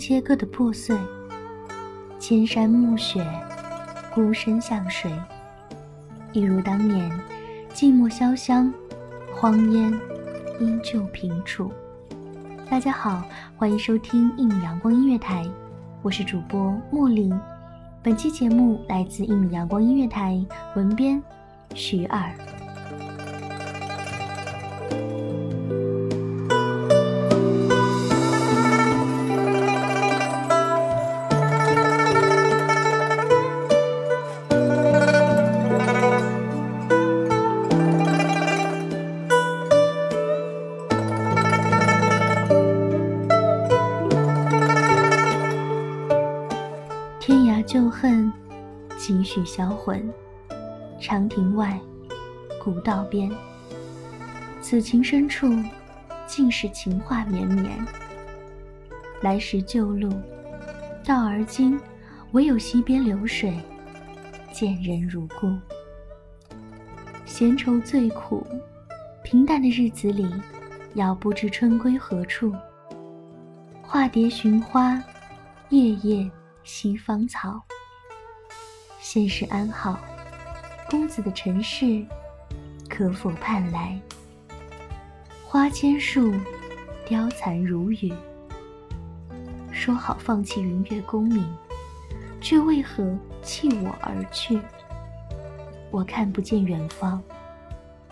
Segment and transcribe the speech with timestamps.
[0.00, 0.96] 切割的破碎。
[2.18, 3.22] 千山暮雪，
[4.14, 5.12] 孤身向谁？
[6.32, 7.10] 一如当年，
[7.74, 8.72] 寂寞潇湘，
[9.34, 9.92] 荒烟
[10.58, 11.70] 依旧平楚。
[12.70, 13.22] 大家好，
[13.58, 15.44] 欢迎收听一米阳光音乐台，
[16.00, 17.38] 我是主播莫林。
[18.02, 20.42] 本期节目来自一米阳光音乐台，
[20.76, 21.22] 文编
[21.74, 22.32] 徐二。
[49.30, 50.12] 几许销魂。
[50.98, 51.78] 长亭外，
[52.60, 53.30] 古道边。
[54.60, 55.46] 此情深处，
[56.26, 57.70] 尽是情话绵绵。
[59.20, 60.12] 来时旧路，
[61.04, 61.78] 到而今，
[62.32, 63.56] 唯有溪边流水，
[64.50, 65.56] 见人如故。
[67.24, 68.44] 闲愁最苦，
[69.22, 70.28] 平淡的日子里，
[70.94, 72.52] 遥不知春归何处。
[73.80, 75.00] 化蝶寻花，
[75.68, 76.28] 夜夜。
[76.62, 77.62] 西方草，
[79.02, 79.98] 现世安好？
[80.90, 82.04] 公子的尘世，
[82.86, 83.98] 可否盼来？
[85.42, 86.34] 花千树，
[87.06, 88.12] 凋残如雨。
[89.72, 91.42] 说好放弃云月功名，
[92.42, 94.60] 却为何弃我而去？
[95.90, 97.22] 我看不见远方，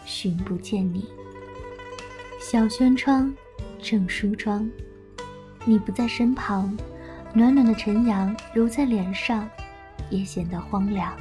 [0.06, 1.06] 寻不见你。
[2.40, 3.32] 小轩窗，
[3.78, 4.68] 正梳妆，
[5.66, 6.74] 你不在身旁。
[7.34, 9.48] 暖暖的晨阳揉在脸上，
[10.10, 11.12] 也显得荒凉。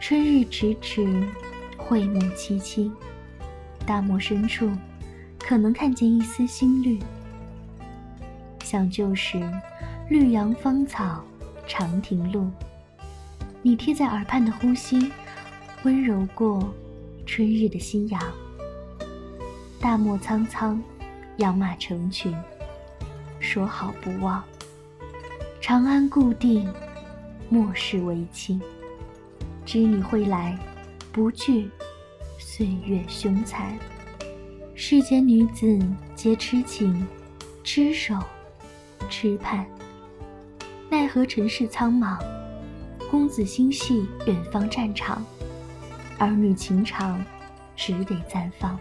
[0.00, 1.28] 春日迟迟，
[1.76, 2.90] 惠木萋萋，
[3.84, 4.70] 大漠深处，
[5.38, 6.98] 可能看见一丝新绿。
[8.62, 9.40] 想旧时，
[10.08, 11.22] 绿杨芳草，
[11.66, 12.50] 长亭路。
[13.62, 15.12] 你贴在耳畔的呼吸，
[15.82, 16.72] 温柔过
[17.26, 18.20] 春日的夕阳。
[19.80, 20.82] 大漠苍苍，
[21.36, 22.34] 养马成群，
[23.38, 24.42] 说好不忘。
[25.60, 26.66] 长安故地，
[27.52, 28.62] 莫视为亲。
[29.66, 30.56] 知你会来，
[31.12, 31.68] 不惧
[32.38, 33.76] 岁月凶残。
[34.76, 35.78] 世间女子
[36.14, 37.04] 皆痴情，
[37.64, 38.14] 痴守，
[39.08, 39.66] 痴盼。
[40.88, 42.18] 奈何尘世苍茫，
[43.10, 45.24] 公子心系远方战场，
[46.18, 47.22] 儿女情长，
[47.74, 48.78] 只得暂放。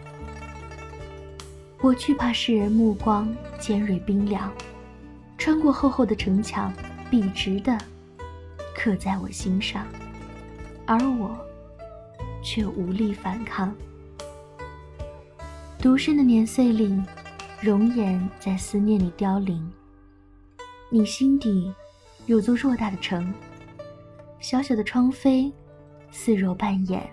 [1.82, 4.52] 我惧怕世人目光尖锐冰凉。
[5.40, 6.72] 穿过厚厚的城墙，
[7.10, 7.78] 笔直的
[8.80, 9.86] 刻在我心上，
[10.86, 11.38] 而我
[12.42, 13.76] 却无力反抗。
[15.78, 17.04] 独身的年岁里，
[17.60, 19.70] 容颜在思念里凋零。
[20.90, 21.74] 你心底
[22.26, 23.34] 有座偌大的城，
[24.40, 25.52] 小小的窗扉
[26.10, 27.06] 似若半掩。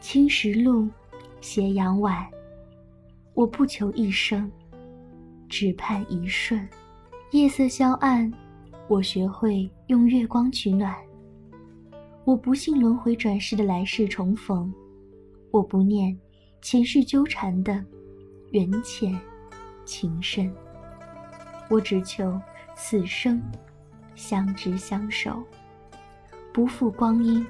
[0.00, 0.88] 青石路，
[1.42, 2.26] 斜阳晚，
[3.34, 4.50] 我不求一生。
[5.50, 6.66] 只盼一瞬，
[7.32, 8.32] 夜色消暗，
[8.88, 10.94] 我学会用月光取暖。
[12.24, 14.72] 我不信轮回转世的来世重逢，
[15.50, 16.18] 我不念
[16.62, 17.84] 前世纠缠的
[18.50, 19.18] 缘浅
[19.84, 20.52] 情深。
[21.68, 22.40] 我只求
[22.76, 23.42] 此生
[24.14, 25.42] 相知相守，
[26.52, 27.46] 不负光阴，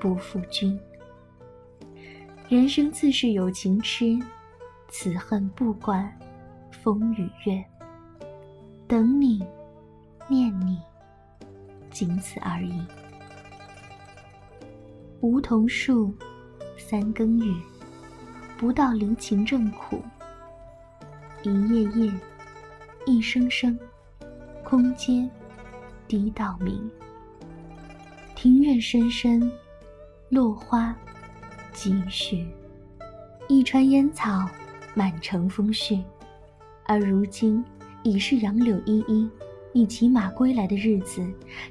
[0.00, 0.78] 不负君。
[2.48, 4.18] 人生自是有情痴，
[4.88, 6.12] 此恨不管。
[6.82, 7.64] 风与月，
[8.88, 9.46] 等你，
[10.32, 10.80] 念你，
[11.90, 12.80] 仅此而已。
[15.20, 16.10] 梧桐树，
[16.78, 17.54] 三更雨，
[18.56, 20.00] 不到离情正苦。
[21.42, 22.10] 一夜夜，
[23.04, 23.78] 一声声，
[24.64, 25.28] 空阶
[26.08, 26.90] 滴到明。
[28.34, 29.52] 庭院深深，
[30.30, 30.96] 落花
[31.74, 32.48] 几许。
[33.48, 34.48] 一川烟草，
[34.94, 36.02] 满城风絮，
[36.86, 37.62] 而如今
[38.02, 39.28] 已是杨柳依依，
[39.74, 41.26] 你骑马归来的日子，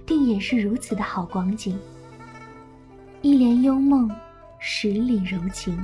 [0.07, 1.79] 定也是如此的好光景。
[3.21, 4.09] 一帘幽梦，
[4.57, 5.79] 十里柔情，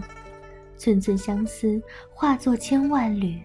[0.78, 1.80] 寸寸相思
[2.10, 3.40] 化作千万缕。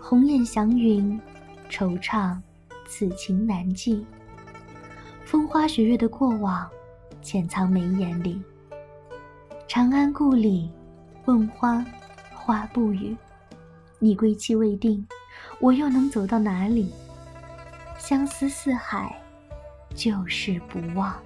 [0.00, 1.20] 鸿雁祥云，
[1.68, 2.38] 惆怅，
[2.86, 4.06] 此情难寄。
[5.24, 6.68] 风花雪月的过往，
[7.22, 8.40] 潜藏眉眼里。
[9.66, 10.70] 长安故里，
[11.24, 11.84] 问花，
[12.32, 13.16] 花不语。
[13.98, 15.04] 你归期未定，
[15.58, 16.92] 我又能走到哪里？
[18.12, 19.18] 相思似海，
[19.94, 21.18] 旧事不忘。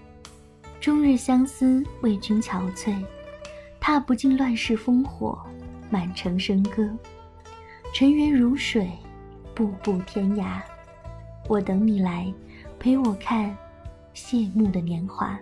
[0.80, 2.94] 终日相思，为君憔悴，
[3.80, 5.36] 踏不尽乱世烽火，
[5.90, 6.88] 满城笙歌。
[7.92, 8.88] 尘缘如水，
[9.52, 10.60] 步步天涯。
[11.48, 12.32] 我等你来，
[12.78, 13.52] 陪我看
[14.14, 15.36] 谢幕的年华。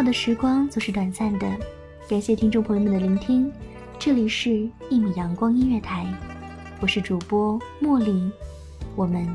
[0.00, 1.46] 的时光总是短暂的，
[2.08, 3.52] 感谢听众朋友们的聆听，
[3.98, 4.50] 这里是
[4.88, 6.04] 《一米阳光音乐台》，
[6.80, 8.30] 我是主播茉莉，
[8.94, 9.26] 我们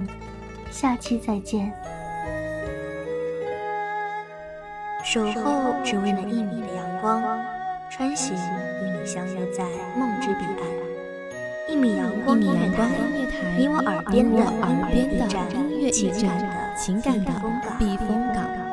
[0.71, 1.69] 下期再见。
[5.03, 7.21] 守候只为那一米的阳光，
[7.91, 9.65] 穿行与你相约在
[9.97, 11.69] 梦之彼岸。
[11.69, 12.87] 一米阳光音乐台，
[13.57, 14.39] 你我耳边的
[14.73, 17.31] 音乐驿站，情感的情感的
[17.77, 18.66] 避风。